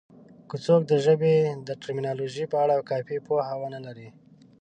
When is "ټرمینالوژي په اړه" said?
1.81-2.85